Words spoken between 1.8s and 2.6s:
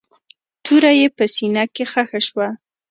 ښخه شوه.